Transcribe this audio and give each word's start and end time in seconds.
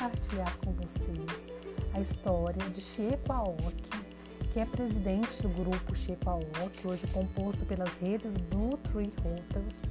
compartilhar 0.00 0.56
com 0.64 0.72
vocês 0.72 1.50
a 1.92 2.00
história 2.00 2.70
de 2.70 2.80
Chieko 2.80 3.32
Aoki, 3.34 3.90
que 4.50 4.58
é 4.58 4.64
presidente 4.64 5.42
do 5.42 5.50
grupo 5.50 5.94
Chieko 5.94 6.30
Aoki, 6.30 6.86
hoje 6.86 7.06
composto 7.08 7.66
pelas 7.66 7.98
redes 7.98 8.38
Blue 8.38 8.78
Tree 8.78 9.12
Hotels. 9.18 9.82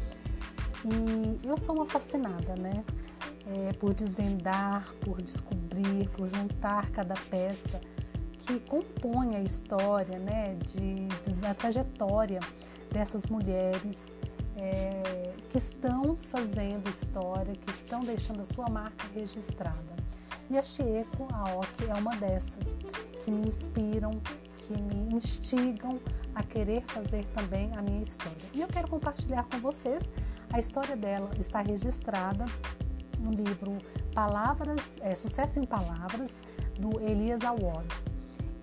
E 0.84 1.48
eu 1.48 1.60
sou 1.60 1.76
uma 1.76 1.86
fascinada, 1.86 2.56
né? 2.56 2.84
É, 3.46 3.74
por 3.74 3.94
desvendar, 3.94 4.92
por 5.02 5.22
descobrir, 5.22 6.10
por 6.10 6.28
juntar 6.28 6.90
cada 6.90 7.14
peça 7.30 7.80
que 8.40 8.60
compõe 8.62 9.36
a 9.36 9.42
história, 9.42 10.18
né? 10.18 10.56
De, 10.56 11.08
da 11.36 11.54
trajetória 11.54 12.40
dessas 12.92 13.28
mulheres 13.28 14.08
é, 14.58 15.34
que 15.52 15.58
estão 15.60 16.16
fazendo 16.16 16.90
história, 16.90 17.54
que 17.54 17.70
estão 17.70 18.02
deixando 18.02 18.42
a 18.42 18.46
sua 18.46 18.68
marca 18.70 19.06
registrada. 19.14 19.99
E 20.50 20.58
a 20.58 20.64
Chieko 20.64 21.28
Aoki 21.32 21.86
é 21.88 21.94
uma 21.94 22.16
dessas 22.16 22.76
que 23.24 23.30
me 23.30 23.48
inspiram, 23.48 24.20
que 24.58 24.74
me 24.74 25.14
instigam 25.14 26.00
a 26.34 26.42
querer 26.42 26.82
fazer 26.88 27.24
também 27.36 27.72
a 27.78 27.82
minha 27.82 28.02
história. 28.02 28.50
E 28.54 28.62
eu 28.62 28.68
quero 28.68 28.88
compartilhar 28.88 29.44
com 29.44 29.60
vocês 29.60 30.10
a 30.52 30.60
história 30.60 30.96
dela 30.96 31.30
está 31.38 31.62
registrada 31.62 32.46
no 33.20 33.32
livro 33.32 33.78
Palavras, 34.14 34.98
é, 35.02 35.14
Sucesso 35.14 35.60
em 35.60 35.66
Palavras 35.66 36.42
do 36.80 37.00
Elias 37.00 37.44
Award. 37.44 37.88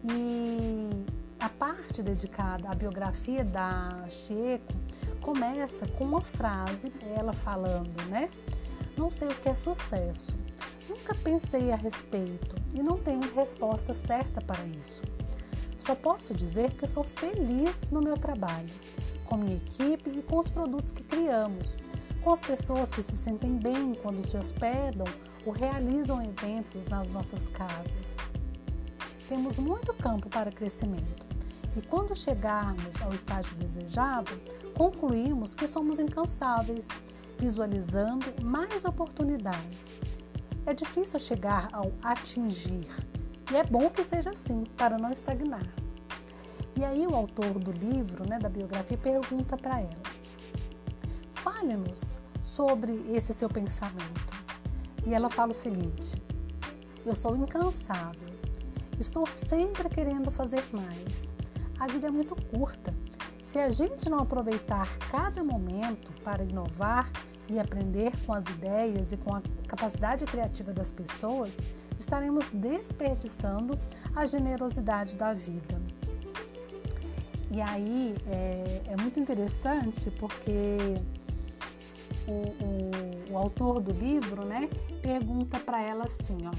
E 0.02 0.90
a 1.38 1.48
parte 1.48 2.02
dedicada 2.02 2.68
à 2.68 2.74
biografia 2.74 3.44
da 3.44 4.04
Chieko 4.08 4.74
começa 5.20 5.86
com 5.86 6.04
uma 6.04 6.20
frase, 6.20 6.92
ela 7.16 7.32
falando, 7.32 8.02
né? 8.08 8.28
Não 8.96 9.10
sei 9.10 9.28
o 9.28 9.34
que 9.34 9.48
é 9.48 9.54
sucesso. 9.54 10.45
Nunca 11.06 11.22
pensei 11.22 11.70
a 11.70 11.76
respeito 11.76 12.56
e 12.74 12.82
não 12.82 12.98
tenho 12.98 13.32
resposta 13.32 13.94
certa 13.94 14.40
para 14.40 14.66
isso. 14.66 15.02
Só 15.78 15.94
posso 15.94 16.34
dizer 16.34 16.72
que 16.74 16.84
sou 16.84 17.04
feliz 17.04 17.88
no 17.92 18.00
meu 18.00 18.18
trabalho, 18.18 18.74
com 19.24 19.36
minha 19.36 19.54
equipe 19.54 20.10
e 20.10 20.20
com 20.20 20.40
os 20.40 20.50
produtos 20.50 20.92
que 20.92 21.04
criamos, 21.04 21.76
com 22.24 22.32
as 22.32 22.40
pessoas 22.42 22.90
que 22.90 23.00
se 23.00 23.16
sentem 23.16 23.56
bem 23.56 23.94
quando 23.94 24.26
se 24.26 24.36
hospedam 24.36 25.06
ou 25.44 25.52
realizam 25.52 26.20
eventos 26.20 26.88
nas 26.88 27.12
nossas 27.12 27.46
casas. 27.50 28.16
Temos 29.28 29.60
muito 29.60 29.94
campo 29.94 30.28
para 30.28 30.50
crescimento 30.50 31.24
e 31.76 31.82
quando 31.82 32.16
chegarmos 32.16 33.00
ao 33.00 33.14
estágio 33.14 33.56
desejado, 33.58 34.32
concluímos 34.74 35.54
que 35.54 35.68
somos 35.68 36.00
incansáveis, 36.00 36.88
visualizando 37.38 38.26
mais 38.42 38.84
oportunidades. 38.84 39.94
É 40.66 40.74
difícil 40.74 41.20
chegar 41.20 41.68
ao 41.72 41.92
atingir, 42.02 42.88
e 43.52 43.56
é 43.56 43.62
bom 43.62 43.88
que 43.88 44.02
seja 44.02 44.30
assim, 44.30 44.64
para 44.76 44.98
não 44.98 45.12
estagnar. 45.12 45.66
E 46.74 46.84
aí 46.84 47.06
o 47.06 47.14
autor 47.14 47.58
do 47.58 47.70
livro, 47.70 48.28
né, 48.28 48.40
da 48.40 48.48
biografia, 48.48 48.98
pergunta 48.98 49.56
para 49.56 49.80
ela: 49.80 50.02
Fale-nos 51.32 52.18
sobre 52.42 52.92
esse 53.14 53.32
seu 53.32 53.48
pensamento. 53.48 54.34
E 55.06 55.14
ela 55.14 55.30
fala 55.30 55.52
o 55.52 55.54
seguinte: 55.54 56.20
Eu 57.04 57.14
sou 57.14 57.36
incansável, 57.36 58.28
estou 58.98 59.24
sempre 59.24 59.88
querendo 59.88 60.32
fazer 60.32 60.64
mais. 60.72 61.30
A 61.78 61.86
vida 61.86 62.08
é 62.08 62.10
muito 62.10 62.34
curta 62.34 62.92
se 63.40 63.60
a 63.60 63.70
gente 63.70 64.10
não 64.10 64.18
aproveitar 64.18 64.98
cada 65.10 65.44
momento 65.44 66.12
para 66.24 66.42
inovar 66.42 67.08
e 67.48 67.58
aprender 67.58 68.12
com 68.24 68.32
as 68.32 68.44
ideias 68.46 69.12
e 69.12 69.16
com 69.16 69.34
a 69.34 69.42
capacidade 69.68 70.24
criativa 70.24 70.72
das 70.72 70.90
pessoas, 70.92 71.56
estaremos 71.98 72.48
desperdiçando 72.52 73.78
a 74.14 74.26
generosidade 74.26 75.16
da 75.16 75.32
vida. 75.32 75.80
E 77.50 77.60
aí 77.60 78.14
é, 78.26 78.82
é 78.88 78.96
muito 79.00 79.20
interessante 79.20 80.10
porque 80.12 80.78
o, 82.26 82.32
o, 82.32 83.32
o, 83.32 83.38
autor 83.38 83.80
do 83.80 83.92
livro 83.92 84.44
né, 84.44 84.68
pergunta 85.00 85.58
para 85.58 85.80
ela 85.80 86.04
assim: 86.04 86.38
olha, 86.46 86.58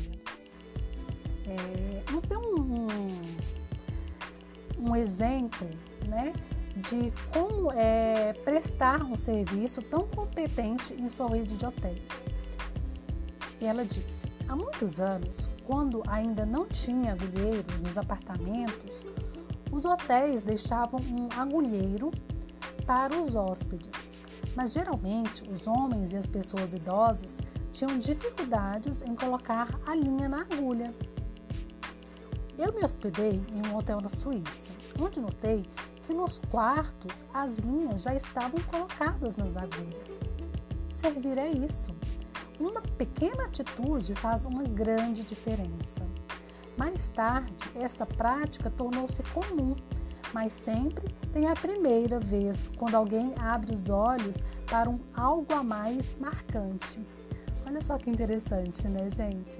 é, 1.45 2.11
nos 2.11 2.23
dê 2.23 2.37
um, 2.37 2.55
um, 2.55 2.87
um 4.79 4.95
exemplo 4.95 5.67
né, 6.07 6.31
de 6.77 7.11
como 7.33 7.71
é, 7.71 8.33
prestar 8.43 9.03
um 9.03 9.15
serviço 9.15 9.81
tão 9.81 10.07
competente 10.07 10.93
em 10.93 11.09
sua 11.09 11.29
rede 11.29 11.57
de 11.57 11.65
hotéis. 11.65 12.23
E 13.59 13.65
ela 13.65 13.83
disse: 13.83 14.27
há 14.47 14.55
muitos 14.55 14.99
anos, 14.99 15.49
quando 15.65 16.03
ainda 16.07 16.45
não 16.45 16.67
tinha 16.67 17.13
agulheiros 17.13 17.81
nos 17.81 17.97
apartamentos, 17.97 19.05
os 19.71 19.85
hotéis 19.85 20.43
deixavam 20.43 20.99
um 20.99 21.27
agulheiro 21.39 22.11
para 22.85 23.19
os 23.19 23.35
hóspedes, 23.35 24.09
mas 24.55 24.71
geralmente 24.71 25.43
os 25.49 25.67
homens 25.67 26.13
e 26.13 26.17
as 26.17 26.27
pessoas 26.27 26.73
idosas 26.73 27.37
tinham 27.71 27.97
dificuldades 27.97 29.01
em 29.01 29.15
colocar 29.15 29.67
a 29.85 29.95
linha 29.95 30.29
na 30.29 30.41
agulha. 30.41 30.93
Eu 32.57 32.73
me 32.73 32.83
hospedei 32.83 33.41
em 33.53 33.67
um 33.67 33.75
hotel 33.75 34.01
na 34.01 34.09
Suíça, 34.09 34.71
onde 34.99 35.19
notei 35.19 35.63
que 36.07 36.13
nos 36.13 36.39
quartos 36.49 37.25
as 37.33 37.59
linhas 37.59 38.03
já 38.03 38.15
estavam 38.15 38.59
colocadas 38.61 39.35
nas 39.35 39.57
agulhas. 39.57 40.21
Servir 40.91 41.37
é 41.37 41.49
isso. 41.49 41.93
Uma 42.57 42.81
pequena 42.81 43.43
atitude 43.43 44.15
faz 44.15 44.45
uma 44.45 44.63
grande 44.63 45.23
diferença. 45.23 46.01
Mais 46.77 47.09
tarde, 47.09 47.63
esta 47.75 48.05
prática 48.05 48.71
tornou-se 48.71 49.21
comum, 49.33 49.75
mas 50.33 50.53
sempre 50.53 51.13
tem 51.33 51.47
a 51.47 51.53
primeira 51.53 52.19
vez 52.19 52.69
quando 52.77 52.95
alguém 52.95 53.33
abre 53.37 53.73
os 53.73 53.89
olhos 53.89 54.41
para 54.65 54.89
um 54.89 54.99
algo 55.13 55.53
a 55.53 55.63
mais 55.63 56.17
marcante. 56.17 57.05
Olha 57.65 57.81
só 57.81 57.97
que 57.97 58.09
interessante, 58.09 58.87
né, 58.87 59.09
gente? 59.09 59.59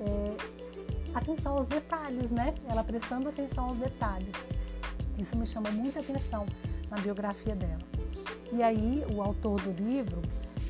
É, 0.00 0.36
atenção 1.14 1.56
aos 1.56 1.66
detalhes, 1.66 2.32
né? 2.32 2.54
Ela 2.68 2.82
prestando 2.82 3.28
atenção 3.28 3.66
aos 3.66 3.78
detalhes. 3.78 4.46
Isso 5.20 5.36
me 5.36 5.46
chamou 5.46 5.70
muita 5.72 6.00
atenção 6.00 6.46
na 6.90 6.96
biografia 6.96 7.54
dela. 7.54 7.78
E 8.52 8.62
aí, 8.62 9.04
o 9.14 9.22
autor 9.22 9.60
do 9.60 9.70
livro, 9.70 10.22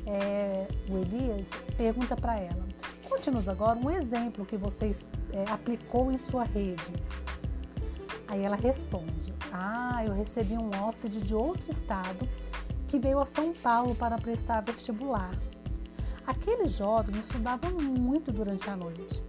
é, 0.05 0.67
o 0.89 0.97
Elias, 0.97 1.49
pergunta 1.77 2.15
para 2.15 2.37
ela: 2.37 2.67
conte-nos 3.07 3.47
agora 3.47 3.79
um 3.79 3.89
exemplo 3.89 4.45
que 4.45 4.57
você 4.57 4.91
é, 5.31 5.49
aplicou 5.49 6.11
em 6.11 6.17
sua 6.17 6.43
rede. 6.43 6.93
Aí 8.27 8.43
ela 8.43 8.55
responde: 8.55 9.33
Ah, 9.51 10.03
eu 10.05 10.13
recebi 10.13 10.53
um 10.53 10.69
hóspede 10.83 11.21
de 11.21 11.33
outro 11.33 11.71
estado 11.71 12.27
que 12.87 12.99
veio 12.99 13.19
a 13.19 13.25
São 13.25 13.53
Paulo 13.53 13.95
para 13.95 14.17
prestar 14.17 14.61
vestibular. 14.61 15.31
Aquele 16.27 16.67
jovem 16.67 17.17
estudava 17.17 17.69
muito 17.69 18.31
durante 18.31 18.69
a 18.69 18.75
noite. 18.75 19.23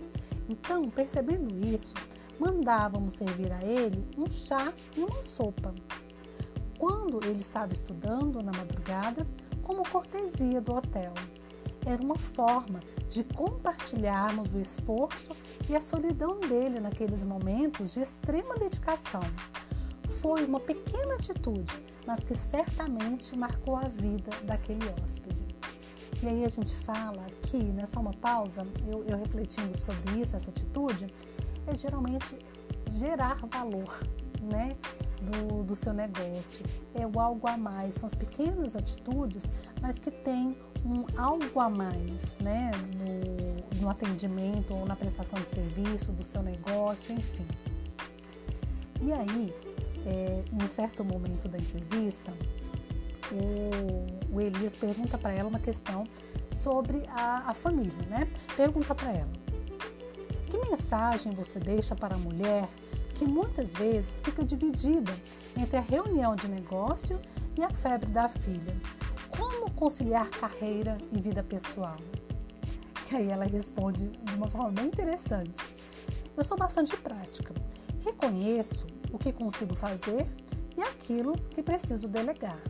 Então, 0.49 0.91
percebendo 0.91 1.65
isso, 1.65 1.95
mandávamos 2.43 3.13
servir 3.13 3.53
a 3.53 3.63
ele 3.63 4.05
um 4.19 4.29
chá 4.29 4.73
e 4.97 5.01
uma 5.01 5.23
sopa. 5.23 5.73
Quando 6.77 7.25
ele 7.25 7.39
estava 7.39 7.73
estudando 7.73 8.43
na 8.43 8.51
madrugada, 8.51 9.25
como 9.63 9.89
cortesia 9.89 10.61
do 10.61 10.75
hotel. 10.75 11.13
Era 11.87 12.03
uma 12.03 12.19
forma 12.19 12.81
de 13.09 13.23
compartilharmos 13.23 14.51
o 14.51 14.59
esforço 14.59 15.33
e 15.69 15.77
a 15.77 15.81
solidão 15.81 16.41
dele 16.41 16.81
naqueles 16.81 17.25
momentos 17.25 17.95
de 17.95 18.01
extrema 18.01 18.57
dedicação. 18.57 19.23
Foi 20.21 20.45
uma 20.45 20.61
pequena 20.61 21.15
atitude, 21.15 21.73
mas 22.07 22.23
que 22.23 22.35
certamente 22.35 23.37
marcou 23.37 23.77
a 23.77 23.89
vida 23.89 24.31
daquele 24.45 24.89
hóspede. 24.91 25.45
E 26.23 26.27
aí 26.29 26.45
a 26.45 26.49
gente 26.49 26.75
fala 26.75 27.25
aqui, 27.27 27.59
né, 27.59 27.85
só 27.87 28.01
uma 28.01 28.13
pausa, 28.13 28.67
eu, 28.87 29.05
eu 29.05 29.19
refletindo 29.19 29.77
sobre 29.77 30.21
isso, 30.21 30.37
essa 30.37 30.51
atitude, 30.51 31.07
é 31.67 31.75
geralmente 31.75 32.39
gerar 32.91 33.39
valor 33.47 34.01
né, 34.43 34.77
do, 35.21 35.63
do 35.63 35.75
seu 35.75 35.93
negócio. 35.93 36.65
É 36.95 37.07
o 37.07 37.21
algo 37.21 37.47
a 37.47 37.57
mais, 37.57 37.95
são 37.95 38.07
as 38.07 38.15
pequenas 38.15 38.77
atitudes, 38.77 39.45
mas 39.81 39.99
que 39.99 40.11
tem 40.11 40.57
um 40.85 41.05
algo 41.17 41.61
a 41.61 41.71
mais 41.71 42.37
né, 42.41 42.71
no, 42.99 43.81
no 43.81 43.89
atendimento 43.89 44.77
ou 44.77 44.85
na 44.85 44.97
prestação 44.97 45.41
de 45.41 45.49
serviço 45.49 46.13
do 46.13 46.23
seu 46.23 46.43
negócio, 46.43 47.15
enfim. 47.15 47.47
E 49.01 49.13
aí, 49.13 49.55
é, 50.07 50.43
em 50.53 50.63
um 50.63 50.69
certo 50.69 51.05
momento 51.05 51.49
da 51.49 51.59
entrevista, 51.59 52.33
o, 53.33 54.35
o 54.37 54.41
Elias 54.41 54.77
pergunta 54.77 55.17
para 55.17 55.33
ela 55.33 55.49
uma 55.49 55.59
questão 55.59 56.05
sobre 56.51 57.05
a, 57.09 57.51
a 57.51 57.55
família, 57.55 58.07
né? 58.09 58.29
Pergunta 58.57 58.95
para 58.95 59.13
ela: 59.13 59.42
que 60.53 60.59
mensagem 60.59 61.33
você 61.33 61.59
deixa 61.59 61.97
para 61.97 62.15
a 62.15 62.19
mulher 62.19 62.69
que 63.15 63.25
muitas 63.25 63.73
vezes 63.73 64.21
fica 64.21 64.45
dividida 64.45 65.11
entre 65.57 65.79
a 65.79 65.81
reunião 65.81 66.37
de 66.37 66.47
negócio 66.47 67.19
e 67.57 67.65
a 67.65 67.71
febre 67.71 68.11
da 68.11 68.29
filha? 68.29 68.77
Como 69.31 69.71
conciliar 69.71 70.29
carreira 70.29 70.99
e 71.11 71.19
vida 71.19 71.43
pessoal? 71.43 71.97
E 73.11 73.17
aí 73.17 73.31
ela 73.31 73.47
responde 73.47 74.11
de 74.11 74.35
uma 74.35 74.47
forma 74.47 74.71
bem 74.73 74.89
interessante. 74.89 75.75
Eu 76.37 76.43
sou 76.43 76.59
bastante 76.59 76.95
prática. 76.99 77.55
Reconheço 78.05 78.87
o 79.11 79.19
que 79.19 79.33
consigo 79.33 79.75
fazer 79.75 80.27
e 80.77 80.83
aquilo 80.83 81.33
que 81.49 81.63
preciso 81.63 82.09
delegar. 82.09 82.61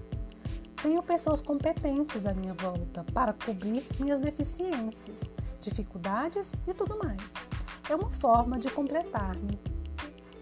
Tenho 0.80 1.02
pessoas 1.02 1.40
competentes 1.40 2.26
à 2.26 2.32
minha 2.32 2.54
volta 2.54 3.04
para 3.12 3.32
cobrir 3.32 3.84
minhas 3.98 4.20
deficiências, 4.20 5.22
dificuldades 5.60 6.52
e 6.64 6.72
tudo 6.72 6.96
mais. 7.02 7.34
É 7.92 7.94
uma 7.94 8.10
forma 8.10 8.58
de 8.58 8.70
completar-me. 8.70 9.60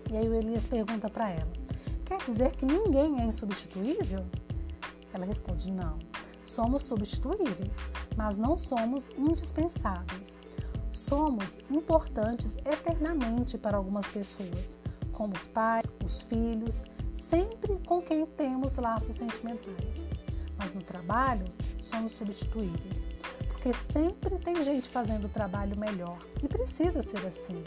E 0.08 0.16
aí 0.16 0.28
o 0.28 0.34
Elias 0.34 0.68
pergunta 0.68 1.10
para 1.10 1.30
ela: 1.30 1.50
Quer 2.04 2.18
dizer 2.18 2.52
que 2.52 2.64
ninguém 2.64 3.20
é 3.20 3.24
insubstituível? 3.24 4.24
Ela 5.12 5.26
responde: 5.26 5.68
Não. 5.72 5.98
Somos 6.46 6.82
substituíveis, 6.82 7.76
mas 8.16 8.38
não 8.38 8.56
somos 8.56 9.08
indispensáveis. 9.18 10.38
Somos 10.92 11.58
importantes 11.68 12.56
eternamente 12.58 13.58
para 13.58 13.76
algumas 13.76 14.06
pessoas, 14.06 14.78
como 15.10 15.34
os 15.34 15.48
pais, 15.48 15.86
os 16.04 16.20
filhos, 16.20 16.84
sempre 17.12 17.80
com 17.84 18.00
quem 18.00 18.26
temos 18.26 18.76
laços 18.76 19.16
sentimentais. 19.16 20.08
Mas 20.56 20.72
no 20.72 20.84
trabalho, 20.84 21.46
somos 21.82 22.12
substituíveis, 22.12 23.08
porque 23.60 23.74
sempre 23.74 24.38
tem 24.38 24.64
gente 24.64 24.88
fazendo 24.88 25.26
o 25.26 25.28
trabalho 25.28 25.78
melhor 25.78 26.18
e 26.42 26.48
precisa 26.48 27.02
ser 27.02 27.24
assim. 27.26 27.62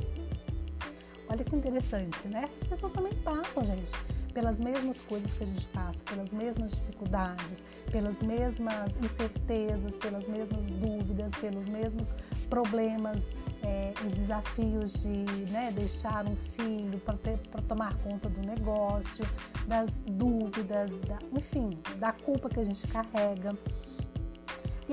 Olha 1.30 1.44
que 1.44 1.56
interessante, 1.56 2.28
né? 2.28 2.42
Essas 2.46 2.64
pessoas 2.64 2.92
também 2.92 3.14
passam, 3.14 3.64
gente, 3.64 3.92
pelas 4.34 4.60
mesmas 4.60 5.00
coisas 5.02 5.36
que 5.36 5.44
a 5.44 5.48
gente 5.48 5.68
passa, 5.68 6.04
pelas 6.04 6.34
mesmas 6.34 6.72
dificuldades, 6.72 7.64
pelas 7.92 8.24
mesmas 8.24 8.98
incertezas, 8.98 9.96
pelas 9.98 10.28
mesmas 10.28 10.66
dúvidas, 10.66 11.34
pelos 11.36 11.70
mesmos 11.70 12.12
problemas 12.50 13.32
é, 13.62 13.94
e 14.04 14.08
desafios 14.14 14.94
de 15.04 15.52
né, 15.52 15.72
deixar 15.72 16.26
um 16.26 16.36
filho 16.36 17.00
para 17.00 17.62
tomar 17.68 17.96
conta 18.00 18.28
do 18.30 18.42
negócio, 18.42 19.24
das 19.68 20.00
dúvidas, 20.08 20.98
da, 21.00 21.20
enfim, 21.32 21.80
da 22.00 22.12
culpa 22.12 22.50
que 22.50 22.60
a 22.60 22.66
gente 22.66 22.88
carrega. 22.88 23.56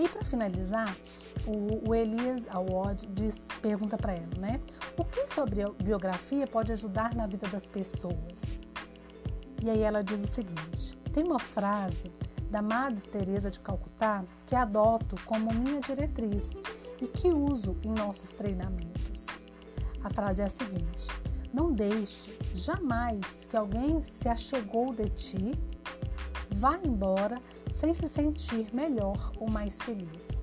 E 0.00 0.08
para 0.08 0.24
finalizar, 0.24 0.96
o, 1.46 1.90
o 1.90 1.94
Elias 1.94 2.46
Awad 2.48 3.06
diz, 3.10 3.46
pergunta 3.60 3.98
para 3.98 4.14
ela, 4.14 4.34
né? 4.38 4.58
O 4.96 5.04
que 5.04 5.26
sobre 5.26 5.62
biografia 5.82 6.46
pode 6.46 6.72
ajudar 6.72 7.14
na 7.14 7.26
vida 7.26 7.46
das 7.48 7.66
pessoas? 7.66 8.58
E 9.62 9.68
aí 9.68 9.82
ela 9.82 10.02
diz 10.02 10.24
o 10.24 10.26
seguinte: 10.26 10.96
tem 11.12 11.22
uma 11.22 11.38
frase 11.38 12.10
da 12.50 12.62
Madre 12.62 13.06
Teresa 13.10 13.50
de 13.50 13.60
Calcutá 13.60 14.24
que 14.46 14.56
adoto 14.56 15.16
como 15.26 15.52
minha 15.52 15.82
diretriz 15.82 16.48
e 16.98 17.06
que 17.06 17.28
uso 17.28 17.76
em 17.84 17.90
nossos 17.90 18.32
treinamentos. 18.32 19.26
A 20.02 20.08
frase 20.08 20.40
é 20.40 20.46
a 20.46 20.48
seguinte: 20.48 21.08
Não 21.52 21.70
deixe 21.70 22.38
jamais 22.54 23.44
que 23.44 23.54
alguém 23.54 24.02
se 24.02 24.30
achegou 24.30 24.94
de 24.94 25.10
ti 25.10 25.52
vá 26.50 26.78
embora 26.84 27.40
sem 27.72 27.94
se 27.94 28.08
sentir 28.08 28.66
melhor 28.72 29.32
ou 29.38 29.50
mais 29.50 29.80
feliz. 29.82 30.40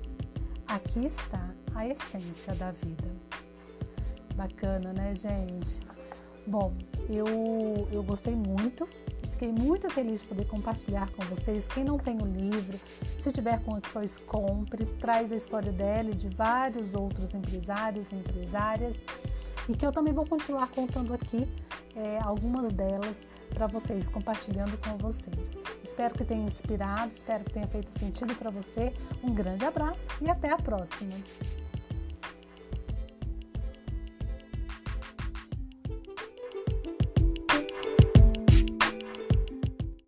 Aqui 0.68 1.06
está 1.06 1.54
a 1.74 1.88
essência 1.88 2.54
da 2.56 2.72
vida. 2.72 3.16
Bacana, 4.36 4.94
né, 4.94 5.14
gente? 5.14 5.80
Bom, 6.46 6.74
eu, 7.10 7.88
eu 7.92 8.04
gostei 8.04 8.36
muito, 8.36 8.88
fiquei 9.32 9.52
muito 9.52 9.90
feliz 9.90 10.22
de 10.22 10.28
poder 10.28 10.46
compartilhar 10.46 11.10
com 11.12 11.24
vocês. 11.26 11.68
Quem 11.68 11.84
não 11.84 11.98
tem 11.98 12.18
o 12.22 12.26
livro, 12.26 12.80
se 13.18 13.32
tiver 13.32 13.64
condições, 13.64 14.18
compre. 14.18 14.86
Traz 14.86 15.32
a 15.32 15.36
história 15.36 15.72
dela 15.72 16.12
e 16.12 16.16
de 16.16 16.30
vários 16.30 16.94
outros 16.94 17.34
empresários 17.36 18.12
e 18.12 18.16
empresárias. 18.16 19.02
E 19.68 19.76
que 19.76 19.86
eu 19.86 19.92
também 19.92 20.14
vou 20.14 20.26
continuar 20.26 20.68
contando 20.68 21.14
aqui 21.14 21.48
é, 21.96 22.20
algumas 22.20 22.72
delas 22.72 23.26
para 23.58 23.66
vocês, 23.66 24.08
compartilhando 24.08 24.78
com 24.78 24.96
vocês. 24.98 25.58
Espero 25.84 26.14
que 26.14 26.24
tenha 26.24 26.46
inspirado, 26.46 27.12
espero 27.12 27.44
que 27.44 27.54
tenha 27.54 27.68
feito 27.68 27.92
sentido 27.92 28.36
para 28.36 28.52
você. 28.52 28.94
Um 29.24 29.34
grande 29.34 29.66
abraço 29.66 30.12
e 30.22 30.30
até 30.30 30.52
a 30.52 30.58
próxima! 30.58 31.16